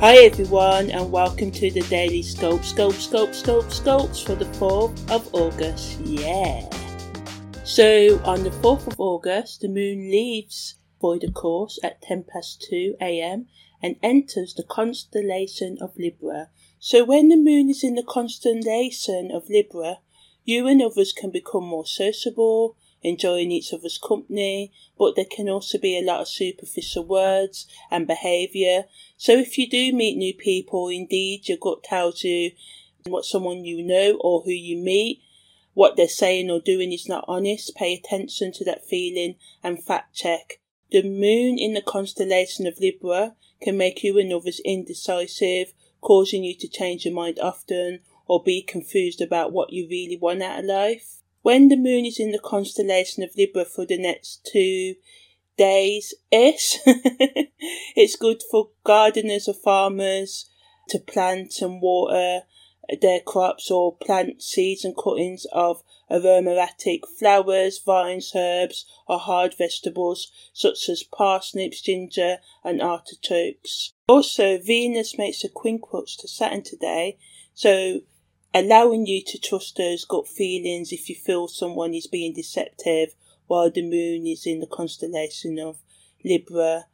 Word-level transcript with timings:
Hi 0.00 0.16
everyone 0.16 0.90
and 0.92 1.12
welcome 1.12 1.50
to 1.50 1.70
the 1.70 1.82
Daily 1.82 2.22
Scope, 2.22 2.64
Scope, 2.64 2.94
Scope, 2.94 3.34
Scope, 3.34 3.70
Scopes 3.70 4.22
for 4.22 4.34
the 4.34 4.46
4th 4.46 5.10
of 5.10 5.28
August. 5.34 6.00
Yeah. 6.00 6.66
So 7.64 8.18
on 8.24 8.42
the 8.42 8.48
4th 8.48 8.86
of 8.86 8.98
August, 8.98 9.60
the 9.60 9.68
moon 9.68 10.10
leaves 10.10 10.76
Void 11.02 11.30
course 11.34 11.78
at 11.82 12.00
10 12.00 12.24
past 12.32 12.66
2 12.70 12.96
am 12.98 13.48
and 13.82 13.96
enters 14.02 14.54
the 14.54 14.62
constellation 14.62 15.76
of 15.82 15.98
Libra. 15.98 16.48
So 16.78 17.04
when 17.04 17.28
the 17.28 17.36
moon 17.36 17.68
is 17.68 17.84
in 17.84 17.94
the 17.94 18.02
constellation 18.02 19.30
of 19.30 19.50
Libra, 19.50 19.98
you 20.46 20.66
and 20.66 20.80
others 20.80 21.12
can 21.12 21.30
become 21.30 21.64
more 21.64 21.84
sociable, 21.84 22.74
enjoying 23.02 23.50
each 23.50 23.72
other's 23.72 23.98
company, 23.98 24.72
but 24.98 25.16
there 25.16 25.24
can 25.24 25.48
also 25.48 25.78
be 25.78 25.98
a 25.98 26.04
lot 26.04 26.20
of 26.20 26.28
superficial 26.28 27.04
words 27.04 27.66
and 27.90 28.06
behaviour. 28.06 28.84
So 29.16 29.32
if 29.32 29.58
you 29.58 29.68
do 29.68 29.92
meet 29.92 30.16
new 30.16 30.34
people, 30.34 30.88
indeed 30.88 31.48
your 31.48 31.58
gut 31.58 31.82
tells 31.82 32.24
you 32.24 32.52
what 33.06 33.24
someone 33.24 33.64
you 33.64 33.82
know 33.82 34.18
or 34.20 34.42
who 34.42 34.50
you 34.50 34.76
meet, 34.76 35.22
what 35.72 35.96
they're 35.96 36.08
saying 36.08 36.50
or 36.50 36.60
doing 36.60 36.92
is 36.92 37.08
not 37.08 37.24
honest, 37.26 37.74
pay 37.74 37.94
attention 37.94 38.52
to 38.52 38.64
that 38.64 38.84
feeling 38.84 39.36
and 39.62 39.82
fact 39.82 40.14
check. 40.14 40.60
The 40.90 41.02
moon 41.02 41.58
in 41.58 41.74
the 41.74 41.82
constellation 41.82 42.66
of 42.66 42.78
Libra 42.80 43.34
can 43.62 43.76
make 43.76 44.02
you 44.02 44.18
and 44.18 44.32
others 44.32 44.60
indecisive, 44.64 45.72
causing 46.00 46.44
you 46.44 46.54
to 46.56 46.68
change 46.68 47.04
your 47.04 47.14
mind 47.14 47.38
often 47.40 48.00
or 48.26 48.42
be 48.42 48.62
confused 48.62 49.20
about 49.20 49.52
what 49.52 49.72
you 49.72 49.86
really 49.88 50.16
want 50.16 50.42
out 50.42 50.60
of 50.60 50.64
life. 50.64 51.16
When 51.42 51.68
the 51.68 51.76
moon 51.76 52.04
is 52.04 52.20
in 52.20 52.32
the 52.32 52.38
constellation 52.38 53.22
of 53.22 53.34
Libra 53.36 53.64
for 53.64 53.86
the 53.86 53.98
next 53.98 54.48
two 54.50 54.96
days 55.56 56.14
ish, 56.30 56.78
it's 57.96 58.16
good 58.16 58.42
for 58.50 58.70
gardeners 58.84 59.48
or 59.48 59.54
farmers 59.54 60.50
to 60.88 60.98
plant 60.98 61.60
and 61.62 61.80
water 61.80 62.42
their 63.00 63.20
crops 63.20 63.70
or 63.70 63.96
plant 63.96 64.42
seeds 64.42 64.84
and 64.84 64.96
cuttings 64.96 65.46
of 65.52 65.82
aromatic 66.10 67.06
flowers, 67.06 67.78
vines, 67.78 68.32
herbs, 68.34 68.84
or 69.06 69.18
hard 69.18 69.54
vegetables 69.56 70.32
such 70.52 70.88
as 70.88 71.02
parsnips, 71.04 71.80
ginger, 71.80 72.38
and 72.64 72.82
artichokes. 72.82 73.92
Also, 74.08 74.58
Venus 74.58 75.16
makes 75.16 75.44
a 75.44 75.48
quincunx 75.48 76.16
to 76.18 76.26
Saturn 76.26 76.62
today, 76.62 77.16
so 77.54 78.00
allowing 78.52 79.06
you 79.06 79.22
to 79.24 79.38
trust 79.38 79.76
those 79.76 80.04
gut 80.04 80.26
feelings 80.26 80.92
if 80.92 81.08
you 81.08 81.14
feel 81.14 81.48
someone 81.48 81.94
is 81.94 82.06
being 82.06 82.32
deceptive 82.32 83.14
while 83.46 83.70
the 83.70 83.82
moon 83.82 84.26
is 84.26 84.46
in 84.46 84.60
the 84.60 84.66
constellation 84.66 85.58
of 85.58 85.78
Libra. 86.24 86.86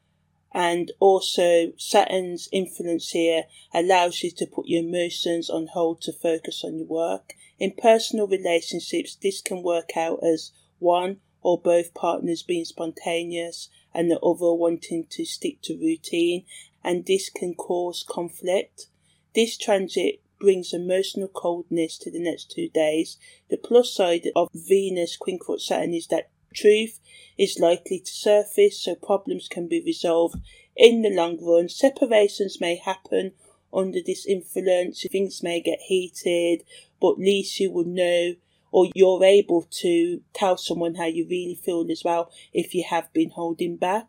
And 0.52 0.90
also, 1.00 1.72
Saturn's 1.77 2.48
influence 2.50 3.10
here 3.10 3.44
allows 3.74 4.22
you 4.22 4.30
to 4.32 4.46
put 4.46 4.66
your 4.66 4.82
emotions 4.82 5.50
on 5.50 5.66
hold 5.66 6.00
to 6.02 6.12
focus 6.12 6.62
on 6.64 6.78
your 6.78 6.86
work. 6.86 7.34
In 7.58 7.72
personal 7.72 8.27
relationships, 8.27 9.16
this 9.16 9.42
can 9.42 9.62
work 9.62 9.96
out 9.96 10.20
as 10.22 10.52
one 10.78 11.18
or 11.42 11.60
both 11.60 11.94
partners 11.94 12.42
being 12.42 12.64
spontaneous 12.64 13.68
and 13.94 14.10
the 14.10 14.18
other 14.20 14.52
wanting 14.52 15.06
to 15.10 15.24
stick 15.24 15.60
to 15.62 15.78
routine, 15.78 16.44
and 16.82 17.06
this 17.06 17.30
can 17.30 17.54
cause 17.54 18.04
conflict. 18.06 18.86
This 19.34 19.56
transit 19.56 20.20
brings 20.47 20.72
emotional 20.72 21.27
coldness 21.27 21.98
to 21.98 22.08
the 22.08 22.20
next 22.20 22.52
two 22.52 22.69
days. 22.69 23.16
The 23.50 23.56
plus 23.56 23.92
side 23.92 24.28
of 24.36 24.48
Venus 24.55 25.19
quincunx 25.19 25.62
Saturn 25.62 25.92
is 25.92 26.06
that 26.06 26.30
truth 26.55 27.00
is 27.36 27.58
likely 27.58 27.98
to 27.98 28.12
surface, 28.12 28.78
so 28.78 28.94
problems 28.94 29.48
can 29.48 29.67
be 29.67 29.83
resolved 29.84 30.36
in 30.77 31.02
the 31.02 31.11
long 31.11 31.44
run. 31.44 31.69
Separations 31.69 32.61
may 32.61 32.77
happen 32.77 33.33
under 33.74 33.98
this 34.06 34.24
influence, 34.24 35.05
things 35.11 35.42
may 35.42 35.61
get 35.61 35.80
heated, 35.80 36.62
but 37.00 37.14
at 37.14 37.19
least 37.19 37.58
you 37.58 37.72
will 37.72 37.84
know 37.84 38.36
or 38.70 38.86
you're 38.94 39.24
able 39.24 39.67
to 39.70 40.20
tell 40.33 40.57
someone 40.57 40.95
how 40.95 41.07
you 41.07 41.27
really 41.28 41.57
feel 41.57 41.84
as 41.90 42.05
well 42.05 42.30
if 42.52 42.73
you 42.73 42.84
have 42.89 43.13
been 43.13 43.30
holding 43.30 43.77
back. 43.77 44.07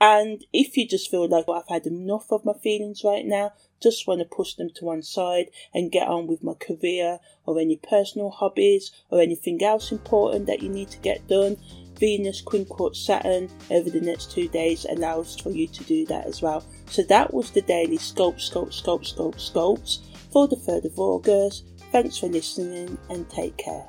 And 0.00 0.44
if 0.52 0.76
you 0.76 0.86
just 0.86 1.10
feel 1.10 1.28
like 1.28 1.48
well, 1.48 1.58
I've 1.58 1.74
had 1.74 1.86
enough 1.86 2.30
of 2.30 2.44
my 2.44 2.52
feelings 2.52 3.02
right 3.04 3.24
now, 3.24 3.52
just 3.82 4.06
want 4.06 4.20
to 4.20 4.26
push 4.26 4.54
them 4.54 4.70
to 4.76 4.84
one 4.84 5.02
side 5.02 5.46
and 5.72 5.92
get 5.92 6.08
on 6.08 6.26
with 6.26 6.42
my 6.42 6.54
career 6.54 7.18
or 7.44 7.58
any 7.58 7.76
personal 7.76 8.30
hobbies 8.30 8.92
or 9.10 9.20
anything 9.20 9.62
else 9.62 9.92
important 9.92 10.46
that 10.46 10.62
you 10.62 10.68
need 10.68 10.90
to 10.90 10.98
get 10.98 11.26
done, 11.28 11.56
Venus 11.98 12.42
quincunx 12.42 12.96
Saturn 12.96 13.48
over 13.70 13.88
the 13.88 14.00
next 14.00 14.30
two 14.30 14.48
days 14.48 14.84
allows 14.88 15.36
for 15.40 15.50
you 15.50 15.66
to 15.68 15.84
do 15.84 16.04
that 16.06 16.26
as 16.26 16.42
well. 16.42 16.62
So 16.90 17.02
that 17.04 17.32
was 17.32 17.50
the 17.50 17.62
daily 17.62 17.98
scope, 17.98 18.40
scope, 18.40 18.72
scope, 18.72 19.04
scope, 19.04 19.40
scopes 19.40 20.00
for 20.30 20.46
the 20.46 20.56
3rd 20.56 20.86
of 20.86 20.98
August. 20.98 21.64
Thanks 21.92 22.18
for 22.18 22.28
listening 22.28 22.98
and 23.08 23.28
take 23.30 23.56
care. 23.56 23.86